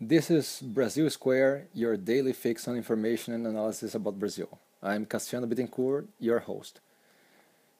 [0.00, 4.60] This is Brazil Squared, your daily fix on information and analysis about Brazil.
[4.80, 6.78] I'm Cassiano Bittencourt, your host.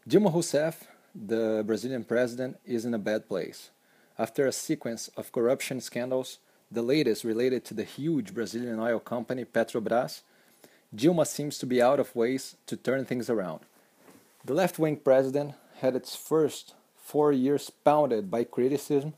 [0.08, 0.82] Dilma Rousseff,
[1.14, 3.70] the Brazilian president, is in a bad place.
[4.18, 6.38] After a sequence of corruption scandals,
[6.72, 10.22] the latest related to the huge Brazilian oil company Petrobras,
[10.92, 13.60] Dilma seems to be out of ways to turn things around.
[14.44, 19.14] The left wing president had its first four years pounded by criticism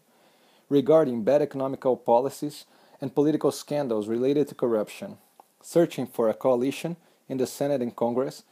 [0.69, 2.67] regarding bad economical policies
[3.01, 5.19] and political scandals related to corruption.
[5.63, 6.97] Searching for a coalition
[7.29, 8.45] in the Senate and Congress,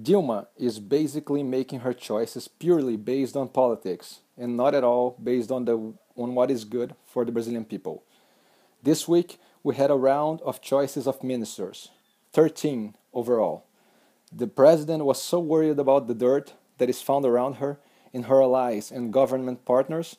[0.00, 5.50] Dilma is basically making her choices purely based on politics and not at all based
[5.50, 8.02] on the on what is good for the Brazilian people.
[8.82, 11.90] This week we had a round of choices of ministers,
[12.32, 13.64] 13 overall.
[14.32, 17.78] The president was so worried about the dirt that is found around her
[18.12, 20.16] in her allies and government partners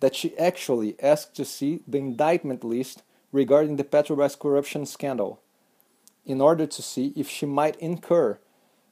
[0.00, 3.02] that she actually asked to see the indictment list
[3.32, 5.40] regarding the Petrobras corruption scandal
[6.24, 8.38] in order to see if she might incur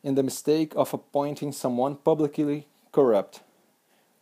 [0.02, 3.42] in the mistake of appointing someone publicly corrupt.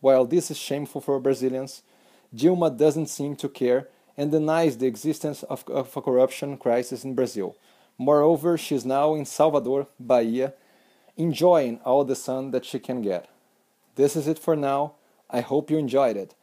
[0.01, 1.83] While this is shameful for Brazilians,
[2.35, 7.15] Dilma doesn't seem to care and denies the existence of, of a corruption crisis in
[7.15, 7.55] Brazil.
[7.97, 10.53] Moreover, she is now in Salvador, Bahia,
[11.15, 13.29] enjoying all the sun that she can get.
[13.95, 14.93] This is it for now.
[15.29, 16.35] I hope you enjoyed it.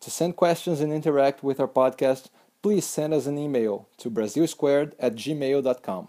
[0.00, 2.30] To send questions and interact with our podcast,
[2.62, 6.08] please send us an email to brazilsquared at gmail.com.